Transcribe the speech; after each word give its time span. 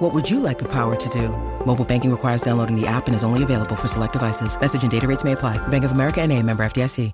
What 0.00 0.14
would 0.14 0.30
you 0.30 0.40
like 0.40 0.58
the 0.58 0.68
power 0.68 0.96
to 0.96 1.08
do? 1.10 1.28
Mobile 1.66 1.84
banking 1.84 2.10
requires 2.10 2.40
downloading 2.40 2.74
the 2.74 2.86
app 2.86 3.06
and 3.06 3.14
is 3.14 3.22
only 3.22 3.42
available 3.42 3.76
for 3.76 3.86
select 3.86 4.14
devices. 4.14 4.58
Message 4.58 4.82
and 4.82 4.90
data 4.90 5.06
rates 5.06 5.24
may 5.24 5.32
apply. 5.32 5.58
Bank 5.68 5.84
of 5.84 5.92
America 5.92 6.20
and 6.22 6.32
a 6.32 6.42
member 6.42 6.64
FDIC. 6.64 7.12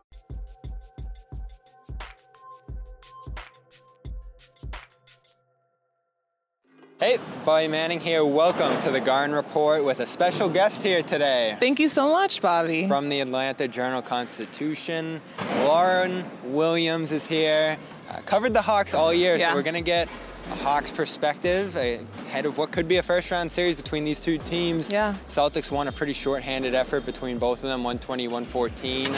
Hey, 6.99 7.19
Bobby 7.45 7.69
Manning 7.69 8.01
here. 8.01 8.25
Welcome 8.25 8.81
to 8.81 8.91
the 8.91 9.01
Garden 9.01 9.35
Report 9.37 9.85
with 9.85 10.01
a 10.01 10.07
special 10.07 10.49
guest 10.49 10.83
here 10.83 11.03
today. 11.03 11.55
Thank 11.61 11.79
you 11.79 11.91
so 11.91 12.11
much, 12.11 12.41
Bobby. 12.41 12.89
From 12.89 13.11
the 13.11 13.21
Atlanta 13.21 13.69
Journal 13.69 14.01
Constitution, 14.01 15.21
Lauren 15.59 16.25
Williams 16.45 17.13
is 17.13 17.27
here. 17.27 17.77
Uh, 18.11 18.21
covered 18.25 18.55
the 18.55 18.63
Hawks 18.63 18.95
all 18.95 19.13
year, 19.13 19.37
Yeah. 19.37 19.51
so 19.51 19.57
we're 19.57 19.63
going 19.63 19.75
to 19.75 19.83
get 19.83 20.09
a 20.51 20.55
Hawks 20.55 20.91
perspective 20.93 21.75
ahead 21.77 22.47
of 22.47 22.57
what 22.57 22.71
could 22.71 22.87
be 22.87 22.99
a 22.99 23.03
first 23.03 23.31
round 23.31 23.51
series 23.51 23.75
between 23.77 24.05
these 24.05 24.21
two 24.21 24.39
teams. 24.39 24.89
Yeah. 24.91 25.15
Celtics 25.29 25.71
won 25.73 25.89
a 25.89 25.93
pretty 25.93 26.13
short-handed 26.13 26.75
effort 26.75 27.05
between 27.05 27.39
both 27.39 27.59
of 27.65 27.69
them, 27.71 27.83
120, 27.83 28.29
114. 28.29 29.09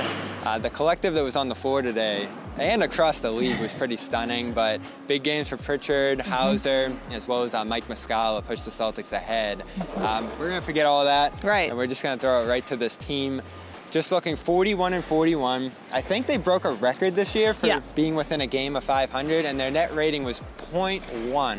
Uh, 0.45 0.59
the 0.59 0.70
collective 0.70 1.12
that 1.14 1.23
was 1.23 1.37
on 1.37 1.48
the 1.48 1.54
floor 1.54 1.82
today 1.82 2.27
and 2.59 2.82
across 2.82 3.20
the 3.20 3.30
league 3.30 3.60
was 3.60 3.73
pretty 3.74 3.96
stunning, 3.96 4.52
but 4.52 4.80
big 5.06 5.23
games 5.23 5.49
for 5.49 5.56
Pritchard, 5.59 6.18
Mm-hmm. 6.18 6.30
Hauser, 6.30 6.93
as 7.10 7.29
well 7.29 7.43
as 7.43 7.52
uh, 7.54 7.65
Mike 7.65 7.84
Muscala 7.88 8.45
pushed 8.45 8.65
the 8.65 8.71
Celtics 8.71 9.12
ahead. 9.12 9.62
Um, 9.96 10.29
we're 10.38 10.49
going 10.49 10.60
to 10.60 10.65
forget 10.66 10.87
all 10.87 11.04
that. 11.04 11.45
Right. 11.45 11.68
And 11.68 11.76
we're 11.79 11.87
just 11.87 12.02
going 12.02 12.18
to 12.18 12.21
throw 12.21 12.43
it 12.45 12.49
right 12.49 12.66
to 12.66 12.76
this 12.76 12.96
team. 12.96 13.43
Just 13.90 14.12
looking 14.12 14.36
41 14.36 14.92
and 14.92 15.04
41. 15.04 15.72
I 15.92 16.02
think 16.02 16.26
they 16.26 16.36
broke 16.36 16.64
a 16.66 16.72
record 16.72 17.14
this 17.14 17.34
year 17.34 17.54
for 17.54 17.66
Yeah. 17.66 17.80
being 17.94 18.14
within 18.14 18.42
a 18.42 18.46
game 18.46 18.76
of 18.76 18.84
500, 18.84 19.46
and 19.46 19.58
their 19.58 19.70
net 19.70 19.94
rating 19.94 20.24
was 20.24 20.42
0.1, 20.72 21.58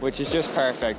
which 0.00 0.18
is 0.20 0.32
just 0.32 0.52
perfect. 0.52 0.98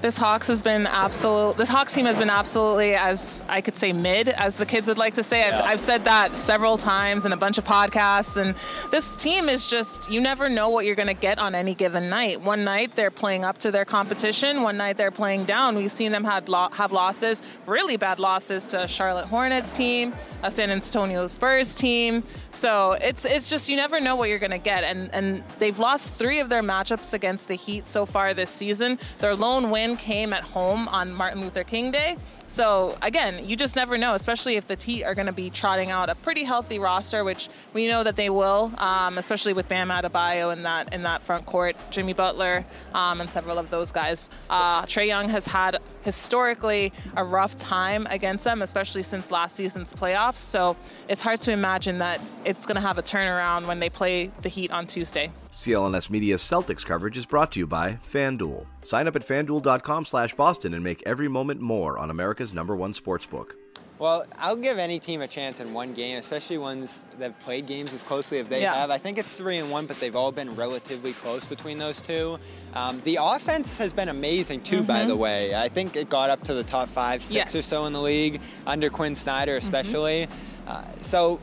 This 0.00 0.16
Hawks 0.16 0.46
has 0.46 0.62
been 0.62 0.86
absolute. 0.86 1.56
This 1.56 1.68
Hawks 1.68 1.92
team 1.92 2.06
has 2.06 2.20
been 2.20 2.30
absolutely, 2.30 2.94
as 2.94 3.42
I 3.48 3.60
could 3.60 3.76
say, 3.76 3.92
mid, 3.92 4.28
as 4.28 4.56
the 4.56 4.64
kids 4.64 4.88
would 4.88 4.96
like 4.96 5.14
to 5.14 5.24
say. 5.24 5.40
Yeah. 5.40 5.58
I've, 5.58 5.64
I've 5.72 5.80
said 5.80 6.04
that 6.04 6.36
several 6.36 6.76
times 6.76 7.26
in 7.26 7.32
a 7.32 7.36
bunch 7.36 7.58
of 7.58 7.64
podcasts. 7.64 8.36
And 8.36 8.54
this 8.92 9.16
team 9.16 9.48
is 9.48 9.66
just, 9.66 10.08
you 10.08 10.20
never 10.20 10.48
know 10.48 10.68
what 10.68 10.86
you're 10.86 10.94
going 10.94 11.08
to 11.08 11.14
get 11.14 11.40
on 11.40 11.52
any 11.56 11.74
given 11.74 12.08
night. 12.08 12.40
One 12.40 12.62
night 12.62 12.94
they're 12.94 13.10
playing 13.10 13.44
up 13.44 13.58
to 13.58 13.72
their 13.72 13.84
competition. 13.84 14.62
One 14.62 14.76
night 14.76 14.98
they're 14.98 15.10
playing 15.10 15.46
down. 15.46 15.74
We've 15.74 15.90
seen 15.90 16.12
them 16.12 16.22
had 16.22 16.48
lo- 16.48 16.68
have 16.72 16.92
losses, 16.92 17.42
really 17.66 17.96
bad 17.96 18.20
losses 18.20 18.66
to 18.68 18.86
Charlotte 18.86 19.26
Hornets 19.26 19.72
team, 19.72 20.12
a 20.44 20.50
San 20.50 20.70
Antonio 20.70 21.26
Spurs 21.26 21.74
team. 21.74 22.22
So 22.52 22.92
it's 22.92 23.24
it's 23.24 23.50
just 23.50 23.68
you 23.68 23.76
never 23.76 24.00
know 24.00 24.16
what 24.16 24.28
you're 24.28 24.38
going 24.38 24.52
to 24.52 24.58
get. 24.58 24.84
And 24.84 25.12
and 25.12 25.42
they've 25.58 25.78
lost 25.78 26.14
three 26.14 26.38
of 26.38 26.48
their 26.48 26.62
matchups 26.62 27.14
against 27.14 27.48
the 27.48 27.54
Heat 27.54 27.84
so 27.86 28.06
far 28.06 28.32
this 28.32 28.50
season. 28.50 28.98
Their 29.18 29.34
lone 29.34 29.70
win 29.70 29.87
came 29.96 30.32
at 30.32 30.42
home 30.42 30.88
on 30.88 31.12
Martin 31.12 31.40
Luther 31.40 31.64
King 31.64 31.90
Day. 31.90 32.16
So 32.46 32.96
again, 33.02 33.46
you 33.46 33.56
just 33.56 33.76
never 33.76 33.98
know, 33.98 34.14
especially 34.14 34.56
if 34.56 34.66
the 34.66 34.74
Heat 34.74 35.04
are 35.04 35.14
going 35.14 35.26
to 35.26 35.34
be 35.34 35.50
trotting 35.50 35.90
out 35.90 36.08
a 36.08 36.14
pretty 36.14 36.44
healthy 36.44 36.78
roster, 36.78 37.22
which 37.22 37.50
we 37.74 37.86
know 37.88 38.02
that 38.02 38.16
they 38.16 38.30
will, 38.30 38.72
um, 38.78 39.18
especially 39.18 39.52
with 39.52 39.68
Bam 39.68 39.90
Adebayo 39.90 40.50
in 40.52 40.62
that 40.62 40.94
in 40.94 41.02
that 41.02 41.22
front 41.22 41.44
court, 41.44 41.76
Jimmy 41.90 42.14
Butler, 42.14 42.64
um, 42.94 43.20
and 43.20 43.28
several 43.28 43.58
of 43.58 43.68
those 43.68 43.92
guys. 43.92 44.30
Uh, 44.48 44.82
Trae 44.86 45.06
Young 45.06 45.28
has 45.28 45.46
had 45.46 45.76
historically 46.02 46.92
a 47.16 47.24
rough 47.24 47.54
time 47.56 48.06
against 48.08 48.44
them, 48.44 48.62
especially 48.62 49.02
since 49.02 49.30
last 49.30 49.56
season's 49.56 49.92
playoffs. 49.92 50.36
So 50.36 50.76
it's 51.06 51.20
hard 51.20 51.40
to 51.40 51.52
imagine 51.52 51.98
that 51.98 52.20
it's 52.46 52.64
going 52.64 52.76
to 52.76 52.80
have 52.80 52.96
a 52.96 53.02
turnaround 53.02 53.66
when 53.66 53.78
they 53.78 53.90
play 53.90 54.30
the 54.40 54.48
Heat 54.48 54.70
on 54.70 54.86
Tuesday. 54.86 55.30
CLNS 55.50 56.10
Media's 56.10 56.42
Celtics 56.42 56.84
coverage 56.84 57.16
is 57.16 57.24
brought 57.24 57.50
to 57.52 57.58
you 57.58 57.66
by 57.66 57.92
FanDuel. 57.94 58.66
Sign 58.82 59.08
up 59.08 59.16
at 59.16 59.22
fanduel.com 59.22 60.04
slash 60.04 60.34
Boston 60.34 60.74
and 60.74 60.84
make 60.84 61.02
every 61.06 61.28
moment 61.28 61.60
more 61.60 61.98
on 61.98 62.10
America's 62.10 62.52
number 62.52 62.76
one 62.76 62.92
sportsbook. 62.92 63.52
Well, 63.98 64.26
I'll 64.36 64.54
give 64.54 64.78
any 64.78 65.00
team 65.00 65.22
a 65.22 65.26
chance 65.26 65.58
in 65.58 65.72
one 65.72 65.92
game, 65.92 66.18
especially 66.18 66.58
ones 66.58 67.06
that 67.18 67.32
have 67.32 67.40
played 67.40 67.66
games 67.66 67.92
as 67.92 68.02
closely 68.04 68.38
as 68.38 68.46
they 68.46 68.60
Yeah. 68.60 68.74
have. 68.74 68.90
I 68.90 68.98
think 68.98 69.18
it's 69.18 69.34
three 69.34 69.56
and 69.56 69.70
one, 69.72 69.86
but 69.86 69.98
they've 69.98 70.14
all 70.14 70.30
been 70.30 70.54
relatively 70.54 71.14
close 71.14 71.48
between 71.48 71.78
those 71.78 72.00
two. 72.00 72.38
Um, 72.74 73.00
the 73.04 73.18
offense 73.20 73.76
has 73.78 73.92
been 73.92 74.08
amazing 74.08 74.60
too, 74.60 74.82
by 74.84 75.04
the 75.04 75.16
way. 75.16 75.52
I 75.54 75.68
think 75.68 75.96
it 75.96 76.08
got 76.08 76.30
up 76.30 76.44
to 76.44 76.54
the 76.54 76.62
top 76.62 76.88
five, 76.90 77.22
six 77.22 77.28
Mm-hmm. 77.30 77.36
Yes. 77.38 77.54
or 77.56 77.62
so 77.62 77.86
in 77.86 77.92
the 77.92 78.00
league 78.02 78.40
under 78.66 78.88
Quinn 78.90 79.14
Snyder, 79.14 79.56
especially. 79.56 80.28
Uh, 80.66 80.82
so. 81.00 81.40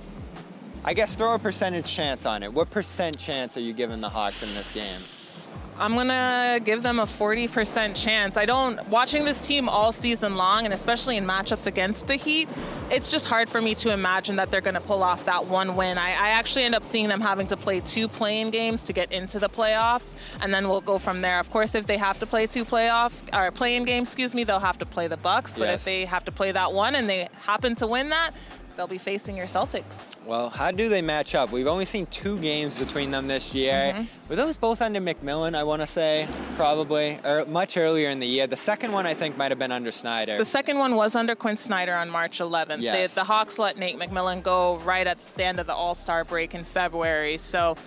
I 0.87 0.93
guess 0.93 1.15
throw 1.15 1.33
a 1.33 1.39
percentage 1.39 1.91
chance 1.91 2.27
on 2.27 2.43
it. 2.43 2.53
What 2.53 2.69
percent 2.69 3.17
chance 3.17 3.57
are 3.57 3.61
you 3.61 3.73
giving 3.73 4.01
the 4.01 4.09
Hawks 4.09 4.43
in 4.43 4.49
this 4.49 4.75
game? 4.75 5.01
I'm 5.79 5.95
gonna 5.95 6.59
give 6.63 6.83
them 6.83 6.99
a 6.99 7.05
40% 7.05 8.01
chance. 8.01 8.37
I 8.37 8.45
don't 8.45 8.87
watching 8.87 9.25
this 9.25 9.45
team 9.45 9.67
all 9.67 9.91
season 9.91 10.35
long, 10.35 10.63
and 10.63 10.73
especially 10.73 11.17
in 11.17 11.25
matchups 11.25 11.65
against 11.65 12.07
the 12.07 12.15
Heat. 12.15 12.47
It's 12.91 13.09
just 13.11 13.25
hard 13.25 13.49
for 13.49 13.59
me 13.61 13.73
to 13.75 13.91
imagine 13.91 14.35
that 14.35 14.51
they're 14.51 14.61
gonna 14.61 14.79
pull 14.79 15.01
off 15.01 15.25
that 15.25 15.47
one 15.47 15.75
win. 15.75 15.97
I, 15.97 16.09
I 16.11 16.29
actually 16.29 16.65
end 16.65 16.75
up 16.75 16.83
seeing 16.83 17.09
them 17.09 17.19
having 17.19 17.47
to 17.47 17.57
play 17.57 17.79
two 17.79 18.07
play-in 18.07 18.51
games 18.51 18.83
to 18.83 18.93
get 18.93 19.11
into 19.11 19.39
the 19.39 19.49
playoffs, 19.49 20.15
and 20.39 20.53
then 20.53 20.69
we'll 20.69 20.81
go 20.81 20.99
from 20.99 21.21
there. 21.21 21.39
Of 21.39 21.49
course, 21.49 21.73
if 21.73 21.87
they 21.87 21.97
have 21.97 22.19
to 22.19 22.27
play 22.27 22.45
two 22.45 22.63
playoff 22.63 23.11
or 23.33 23.51
play-in 23.51 23.85
games, 23.85 24.09
excuse 24.09 24.35
me, 24.35 24.43
they'll 24.43 24.59
have 24.59 24.77
to 24.77 24.85
play 24.85 25.07
the 25.07 25.17
Bucks. 25.17 25.55
But 25.55 25.65
Yes. 25.65 25.79
if 25.79 25.85
they 25.85 26.05
have 26.05 26.23
to 26.25 26.31
play 26.31 26.51
that 26.51 26.71
one 26.73 26.93
and 26.93 27.09
they 27.09 27.27
happen 27.41 27.73
to 27.75 27.87
win 27.87 28.09
that, 28.09 28.31
they'll 28.75 28.87
be 28.87 28.97
facing 28.97 29.35
your 29.35 29.45
Celtics. 29.47 30.11
Well, 30.25 30.49
how 30.49 30.71
do 30.71 30.89
they 30.89 31.01
match 31.01 31.35
up? 31.35 31.51
We've 31.51 31.67
only 31.67 31.85
seen 31.85 32.05
two 32.07 32.39
games 32.39 32.79
between 32.79 33.11
them 33.11 33.27
this 33.27 33.53
year. 33.53 33.93
Mm-hmm. 33.93 34.29
Were 34.29 34.35
those 34.35 34.57
both 34.57 34.81
under 34.81 34.99
McMillan, 34.99 35.55
I 35.55 35.63
want 35.63 35.81
to 35.81 35.87
say? 35.87 36.27
Probably. 36.55 37.19
Or 37.23 37.45
much 37.45 37.77
earlier 37.77 38.09
in 38.09 38.19
the 38.19 38.27
year. 38.27 38.47
The 38.47 38.57
second 38.57 38.91
one, 38.91 39.05
I 39.05 39.13
think, 39.13 39.37
might 39.37 39.51
have 39.51 39.59
been 39.59 39.71
under 39.71 39.91
Snyder. 39.91 40.37
The 40.37 40.45
second 40.45 40.79
one 40.79 40.95
was 40.95 41.15
under 41.15 41.35
Quinn 41.35 41.57
Snyder 41.57 41.93
on 41.93 42.09
March 42.09 42.39
11th. 42.39 42.81
Yes. 42.81 43.13
The, 43.13 43.21
the 43.21 43.25
Hawks 43.25 43.59
let 43.59 43.77
Nate 43.77 43.97
McMillan 43.99 44.41
go 44.41 44.77
right 44.77 45.05
at 45.05 45.17
the 45.35 45.43
end 45.43 45.59
of 45.59 45.67
the 45.67 45.75
All 45.75 45.95
Star 45.95 46.23
break 46.23 46.55
in 46.55 46.63
February. 46.63 47.37
So, 47.37 47.77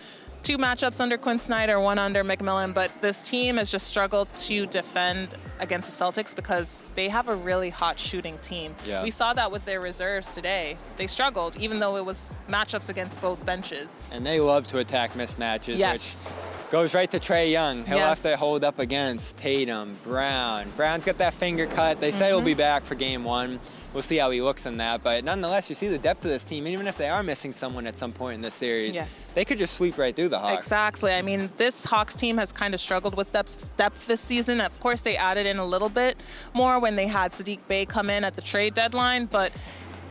two 0.43 0.59
matchups 0.59 1.01
under 1.01 1.19
Quinn 1.19 1.39
Snyder, 1.39 1.81
one 1.81 1.99
under 1.99 2.25
McMillan. 2.25 2.73
But 2.75 2.91
this 3.01 3.29
team 3.29 3.57
has 3.57 3.71
just 3.71 3.87
struggled 3.87 4.29
to 4.39 4.67
defend 4.67 5.35
against 5.61 5.99
the 5.99 6.05
Celtics 6.05 6.35
because 6.37 6.89
they 6.95 7.09
have 7.09 7.29
a 7.29 7.35
really 7.35 7.71
hot 7.71 7.99
shooting 7.99 8.39
team. 8.39 8.75
Yeah. 8.87 9.03
We 9.03 9.11
saw 9.11 9.33
that 9.35 9.51
with 9.51 9.65
their 9.65 9.81
reserves 9.81 10.31
today. 10.31 10.77
They 10.97 11.07
struggled, 11.07 11.57
even 11.57 11.81
though 11.81 11.97
it 11.97 12.05
was 12.05 12.37
matchups 12.49 12.89
against 12.89 13.21
both 13.21 13.45
benches. 13.45 14.09
and 14.13 14.25
they 14.25 14.41
love 14.41 14.67
to 14.69 14.79
attack 14.79 15.13
mismatches, 15.15 15.77
Yes. 15.79 16.33
which 16.33 16.58
goes 16.71 16.95
right 16.95 17.11
to 17.11 17.19
Trae 17.19 17.51
Young. 17.51 17.85
He'll 17.87 17.99
have 17.99 18.21
to 18.23 18.37
hold 18.37 18.63
up 18.63 18.79
against 18.79 19.37
Tatum, 19.39 19.97
Brown. 20.05 20.69
Brown's 20.77 21.05
got 21.05 21.19
that 21.19 21.35
finger 21.35 21.67
cut. 21.67 22.01
They 22.01 22.11
say 22.11 22.29
he'll 22.29 22.39
Mm-hmm. 22.39 22.45
be 22.47 22.55
back 22.55 22.85
for 22.85 22.95
game 22.95 23.25
one. 23.25 23.59
We'll 23.95 24.03
see 24.03 24.19
how 24.19 24.31
he 24.31 24.43
looks 24.43 24.67
in 24.67 24.77
that. 24.77 25.03
But 25.03 25.25
nonetheless, 25.25 25.71
you 25.71 25.75
see 25.75 25.89
the 25.89 25.97
depth 25.99 26.23
of 26.25 26.31
this 26.31 26.45
team. 26.45 26.67
And 26.67 26.75
Even 26.75 26.87
if 26.87 26.99
they 26.99 27.09
are 27.09 27.23
missing 27.23 27.53
someone 27.55 27.87
at 27.87 27.97
some 27.97 28.13
point 28.13 28.35
in 28.35 28.43
this 28.43 28.53
series, 28.55 28.95
Yes. 28.95 29.31
they 29.35 29.47
could 29.47 29.57
just 29.57 29.75
sweep 29.77 29.97
right 29.97 30.15
through 30.15 30.29
the 30.29 30.39
Hawks. 30.39 30.63
Exactly. 30.67 31.13
I 31.15 31.23
mean, 31.23 31.49
this 31.57 31.87
Hawks 31.87 32.15
team 32.15 32.37
has 32.37 32.53
kind 32.53 32.75
of 32.75 32.81
struggled 32.81 33.17
with 33.17 33.33
depth, 33.33 33.67
depth 33.79 34.07
this 34.07 34.21
season. 34.21 34.61
Of 34.61 34.79
course, 34.81 35.01
they 35.01 35.17
added 35.17 35.47
in 35.47 35.59
a 35.59 35.65
little 35.65 35.89
bit 35.89 36.19
more 36.53 36.79
when 36.79 36.97
they 36.97 37.07
had 37.07 37.33
Saddiq 37.33 37.61
Bey 37.67 37.87
come 37.87 38.11
in 38.11 38.25
at 38.25 38.37
the 38.37 38.43
trade 38.43 38.75
deadline, 38.75 39.25
but 39.25 39.53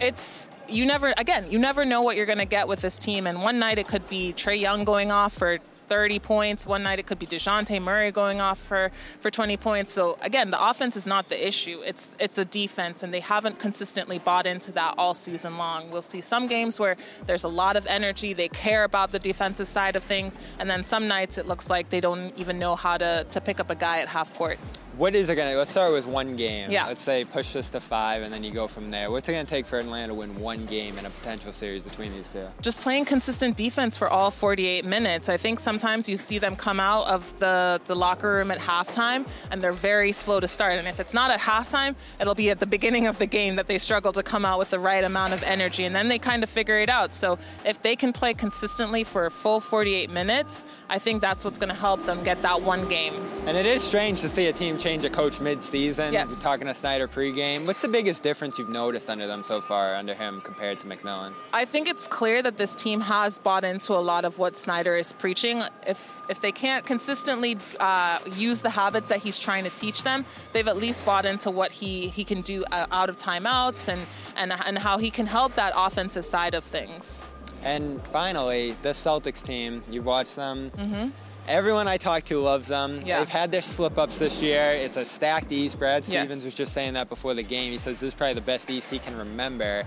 it's 0.02 0.50
you 0.70 0.86
never 0.86 1.14
again 1.18 1.46
you 1.50 1.58
never 1.58 1.86
know 1.86 2.02
what 2.02 2.18
you're 2.18 2.26
going 2.26 2.38
to 2.40 2.46
get 2.46 2.68
with 2.68 2.82
this 2.82 2.98
team. 3.00 3.26
And 3.28 3.42
one 3.42 3.58
night 3.60 3.78
it 3.80 3.88
could 3.88 4.08
be 4.10 4.34
Trae 4.36 4.60
Young 4.60 4.84
going 4.84 5.12
off 5.12 5.34
for 5.34 5.60
30 5.88 6.20
points. 6.20 6.68
One 6.68 6.84
night 6.84 7.00
it 7.00 7.06
could 7.06 7.20
be 7.20 7.26
Dejounte 7.26 7.82
Murray 7.82 8.12
going 8.12 8.42
off 8.42 8.60
for, 8.60 8.92
for 9.20 9.32
20 9.32 9.58
points. 9.58 9.92
So 9.92 10.18
again, 10.22 10.52
the 10.52 10.70
offense 10.70 10.96
is 10.96 11.08
not 11.08 11.30
the 11.30 11.48
issue. 11.48 11.82
It's 11.86 12.16
it's 12.20 12.38
a 12.38 12.46
defense, 12.46 13.04
and 13.04 13.14
they 13.14 13.20
haven't 13.20 13.60
consistently 13.60 14.20
bought 14.20 14.48
into 14.48 14.72
that 14.74 14.96
all 14.98 15.14
season 15.14 15.58
long. 15.58 15.92
We'll 15.92 16.02
see 16.02 16.22
some 16.22 16.48
games 16.48 16.80
where 16.80 16.98
there's 17.26 17.44
a 17.44 17.50
lot 17.50 17.76
of 17.76 17.86
energy. 17.86 18.34
They 18.34 18.50
care 18.50 18.84
about 18.84 19.12
the 19.12 19.20
defensive 19.20 19.68
side 19.68 19.96
of 19.96 20.04
things, 20.04 20.38
and 20.60 20.70
then 20.70 20.84
some 20.84 21.08
nights 21.08 21.38
it 21.38 21.48
looks 21.48 21.70
like 21.70 21.90
they 21.90 22.02
don't 22.02 22.38
even 22.38 22.60
know 22.60 22.76
how 22.76 22.98
to, 22.98 23.26
to 23.30 23.42
pick 23.42 23.60
up 23.60 23.70
a 23.70 23.76
guy 23.76 24.00
at 24.00 24.08
half 24.08 24.34
court. 24.36 24.58
What 24.98 25.14
is 25.14 25.30
it 25.30 25.36
going 25.36 25.50
to, 25.52 25.58
let's 25.58 25.72
start 25.72 25.94
with 25.94 26.08
one 26.08 26.36
game. 26.36 26.72
Yeah. 26.72 26.88
Let's 26.88 27.02
say 27.02 27.24
push 27.24 27.54
this 27.54 27.70
to 27.72 27.80
five 27.80 28.24
and 28.24 28.34
then 28.34 28.44
you 28.44 28.52
go 28.52 28.68
from 28.68 28.90
there. 28.90 29.12
What's 29.12 29.30
it 29.30 29.34
going 29.34 29.46
to 29.46 29.50
take 29.50 29.66
for 29.68 29.78
Atlanta 29.78 30.08
to 30.08 30.14
win 30.16 30.40
one 30.40 30.66
game 30.66 30.98
in 30.98 31.06
a 31.06 31.10
potential 31.12 31.52
series 31.52 31.84
between 31.84 32.12
these 32.14 32.30
two? 32.30 32.48
Just 32.62 32.82
playing 32.82 33.06
consistent 33.06 33.56
defense 33.56 33.96
for 33.96 34.10
all 34.10 34.32
48 34.32 34.86
minutes. 34.86 35.30
I 35.30 35.38
think 35.38 35.60
sometimes 35.60 36.10
you 36.10 36.16
see 36.16 36.40
them 36.40 36.56
come 36.56 36.80
out 36.80 37.06
of 37.08 37.38
the, 37.40 37.80
the 37.86 37.96
locker 37.96 38.34
room 38.34 38.50
at 38.50 38.58
halftime 38.58 39.28
and 39.52 39.62
they're 39.62 39.72
very 39.72 40.12
slow 40.12 40.40
to 40.40 40.48
start. 40.48 40.80
And 40.80 40.88
if 40.88 41.00
it's 41.00 41.14
not 41.14 41.30
at 41.30 41.40
halftime, 41.40 41.96
it'll 42.20 42.36
be 42.36 42.50
at 42.50 42.60
the 42.60 42.68
beginning 42.68 43.06
of 43.06 43.20
the 43.20 43.28
game 43.28 43.56
that 43.58 43.68
they 43.68 43.78
struggle 43.78 44.12
to 44.14 44.24
come 44.24 44.46
out 44.46 44.58
with 44.58 44.72
the 44.72 44.80
right 44.80 45.04
amount 45.04 45.32
of 45.34 45.44
energy 45.44 45.86
and 45.86 45.96
then 45.96 46.08
they 46.08 46.18
kind 46.18 46.42
of 46.42 46.50
figure 46.50 46.80
it 46.80 46.90
out. 46.90 47.14
So 47.14 47.38
if 47.66 47.82
they 47.84 47.96
can 47.96 48.14
play 48.14 48.34
consistently 48.34 49.04
for 49.04 49.28
a 49.28 49.32
full 49.32 49.60
48 49.60 50.10
minutes, 50.10 50.66
I 50.90 50.98
think 50.98 51.22
that's 51.22 51.46
what's 51.46 51.60
going 51.60 51.70
to 51.70 51.76
help 51.76 52.04
them 52.06 52.24
get 52.24 52.42
that 52.42 52.62
one 52.62 52.88
game. 52.88 53.14
And 53.46 53.56
it 53.56 53.68
is 53.68 53.84
strange 53.84 54.22
to 54.22 54.30
see 54.30 54.48
a 54.48 54.54
team 54.54 54.78
change 54.78 54.87
a 54.88 55.10
coach 55.10 55.42
mid-season. 55.42 56.14
Yes. 56.14 56.30
We're 56.30 56.42
talking 56.42 56.68
to 56.68 56.74
Snyder 56.74 57.10
pregame. 57.10 57.66
What's 57.66 57.82
the 57.82 57.90
biggest 57.90 58.24
difference 58.24 58.58
you've 58.58 58.70
noticed 58.70 59.10
under 59.10 59.28
them 59.28 59.44
so 59.44 59.60
far, 59.60 59.94
under 59.94 60.14
him, 60.14 60.40
compared 60.40 60.80
to 60.80 60.88
McMillan? 60.88 61.34
I 61.52 61.66
think 61.66 61.90
it's 61.90 62.08
clear 62.08 62.42
that 62.42 62.56
this 62.56 62.74
team 62.74 63.02
has 63.02 63.38
bought 63.38 63.66
into 63.66 63.92
a 63.94 64.00
lot 64.00 64.24
of 64.24 64.40
what 64.40 64.56
Snyder 64.56 64.96
is 64.96 65.12
preaching. 65.12 65.62
If 65.86 66.22
if 66.30 66.40
they 66.40 66.54
can't 66.54 66.86
consistently 66.86 67.58
uh, 67.82 68.20
use 68.38 68.62
the 68.62 68.70
habits 68.70 69.10
that 69.10 69.20
he's 69.20 69.38
trying 69.38 69.66
to 69.66 69.70
teach 69.72 70.04
them, 70.04 70.24
they've 70.54 70.70
at 70.70 70.78
least 70.78 71.06
bought 71.06 71.26
into 71.26 71.52
what 71.52 71.74
he, 71.74 72.08
he 72.08 72.24
can 72.24 72.40
do 72.40 72.64
uh, 72.72 72.88
out 72.90 73.10
of 73.10 73.18
timeouts 73.18 73.90
and, 73.90 74.08
and 74.38 74.54
and 74.66 74.78
how 74.78 74.98
he 74.98 75.12
can 75.12 75.26
help 75.26 75.54
that 75.56 75.74
offensive 75.76 76.24
side 76.24 76.54
of 76.54 76.64
things. 76.64 77.26
And 77.66 78.02
finally, 78.08 78.74
the 78.84 78.90
Celtics 78.90 79.44
team. 79.44 79.84
You've 79.92 80.06
watched 80.06 80.38
them. 80.38 80.72
Mm-hmm. 80.78 81.10
Everyone 81.48 81.88
I 81.88 81.96
talk 81.96 82.24
to 82.24 82.40
loves 82.42 82.68
them. 82.68 83.00
Yeah. 83.06 83.20
They've 83.20 83.30
had 83.30 83.52
their 83.52 83.62
slip 83.62 83.98
ups 83.98 84.18
this 84.18 84.42
year. 84.42 84.72
It's 84.74 84.98
a 84.98 85.06
stacked 85.06 85.52
East. 85.52 85.80
Brad 85.80 86.04
Yes. 86.08 86.24
Stevens 86.28 86.44
was 86.44 86.58
just 86.58 86.74
saying 86.74 86.94
that 86.96 87.08
before 87.08 87.34
the 87.34 87.44
game. 87.44 87.72
He 87.72 87.78
says 87.78 88.02
this 88.02 88.10
is 88.10 88.14
probably 88.14 88.34
the 88.34 88.42
best 88.42 88.70
East 88.70 88.90
he 88.92 89.00
can 89.00 89.18
remember. 89.18 89.84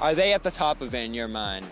Are 0.00 0.14
they 0.14 0.32
at 0.32 0.42
the 0.42 0.50
top 0.50 0.80
of 0.80 0.94
it 0.94 1.04
in 1.04 1.14
your 1.14 1.28
mind? 1.28 1.64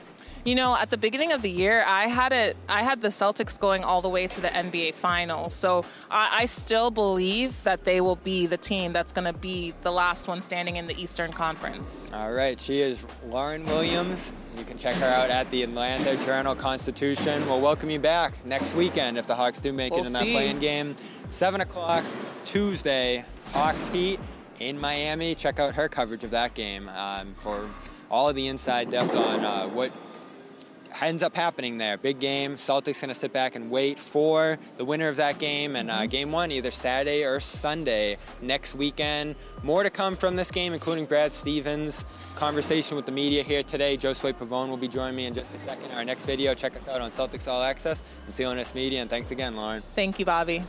You 0.44 0.55
know, 0.55 0.76
at 0.76 0.91
the 0.91 0.99
beginning 0.99 1.32
of 1.32 1.41
the 1.41 1.50
year, 1.50 1.82
I 1.87 2.06
had 2.06 2.35
it. 2.35 2.55
I 2.69 2.82
had 2.82 3.00
the 3.00 3.08
Celtics 3.08 3.58
going 3.58 3.82
all 3.82 4.02
the 4.02 4.11
way 4.11 4.26
to 4.26 4.41
the 4.43 4.49
NBA 4.49 4.93
Finals. 4.93 5.55
So 5.55 5.87
I, 6.11 6.41
I 6.43 6.44
still 6.44 6.91
believe 6.91 7.62
that 7.62 7.87
they 7.87 8.02
will 8.02 8.17
be 8.17 8.46
the 8.46 8.58
team 8.58 8.93
that's 8.93 9.11
going 9.11 9.25
to 9.25 9.38
be 9.38 9.73
the 9.81 9.91
last 9.91 10.29
one 10.29 10.43
standing 10.43 10.76
in 10.76 10.85
the 10.85 11.00
Eastern 11.00 11.32
Conference. 11.32 12.11
All 12.12 12.32
right, 12.32 12.61
she 12.61 12.82
is 12.82 13.06
Lauren 13.29 13.64
Williams. 13.64 14.32
You 14.58 14.64
can 14.64 14.76
check 14.76 14.96
her 14.96 15.06
out 15.06 15.31
at 15.31 15.50
the 15.50 15.62
Atlanta 15.62 16.14
Journal 16.26 16.55
Constitution. 16.55 17.46
We'll 17.46 17.62
welcome 17.62 17.88
you 17.88 17.99
back 17.99 18.44
next 18.44 18.75
weekend 18.75 19.17
if 19.17 19.26
the 19.26 19.35
Hawks 19.35 19.62
do 19.62 19.73
make 19.73 19.93
We'll 19.93 20.02
it 20.02 20.08
in 20.08 20.12
that 20.12 20.25
see. 20.25 20.32
play-in 20.32 20.61
game. 20.61 20.94
7 21.31 21.62
o'clock 21.62 22.05
Tuesday, 22.44 23.25
Hawks 23.52 23.88
Heat 23.88 24.20
in 24.61 24.79
Miami. 24.79 25.35
Check 25.35 25.58
out 25.58 25.75
her 25.75 25.88
coverage 25.88 26.23
of 26.23 26.32
that 26.32 26.52
game 26.52 26.91
um, 26.91 27.35
for 27.41 27.67
all 28.11 28.29
of 28.29 28.37
the 28.37 28.46
inside 28.49 28.91
depth 28.91 29.14
on 29.17 29.43
uh, 29.43 29.67
what 29.69 29.91
ends 31.02 31.23
up 31.23 31.35
happening 31.35 31.79
there. 31.79 31.96
Big 31.96 32.20
game. 32.20 32.56
Celtics 32.56 33.00
going 33.00 33.08
to 33.08 33.14
sit 33.14 33.32
back 33.32 33.55
and 33.55 33.70
wait 33.70 33.99
for 33.99 34.58
the 34.76 34.85
winner 34.85 35.08
of 35.08 35.17
that 35.17 35.38
game 35.38 35.76
and 35.76 35.91
uh, 35.91 36.06
game 36.06 36.32
one 36.32 36.50
either 36.52 36.70
Saturday 36.70 37.25
or 37.25 37.41
Sunday 37.41 38.17
next 38.41 38.75
weekend. 38.75 39.37
More 39.62 39.82
to 39.82 39.91
come 39.91 40.17
from 40.17 40.37
this 40.37 40.50
game, 40.50 40.73
including 40.73 41.06
Brad 41.06 41.32
Stevens. 41.32 42.05
Conversation 42.37 42.96
with 42.96 43.06
the 43.06 43.12
media 43.12 43.43
here 43.43 43.62
today. 43.62 43.96
Josue 43.96 44.32
Pavon 44.32 44.69
will 44.69 44.76
be 44.76 44.88
joining 44.88 45.17
me 45.17 45.26
in 45.26 45.35
just 45.35 45.55
a 45.55 45.58
second. 45.61 45.91
Our 45.93 46.05
next 46.05 46.26
video, 46.26 46.55
check 46.55 46.76
us 46.76 46.88
out 46.88 47.00
on 47.00 47.11
Celtics 47.11 47.49
All 47.49 47.62
Access 47.62 48.02
and 48.25 48.35
CLNS 48.35 48.75
Media. 48.75 49.00
And 49.00 49.11
thanks 49.11 49.31
again, 49.31 49.56
Lauren. 49.56 49.82
Thank 49.94 50.19
you, 50.19 50.25
Bobby. 50.25 50.62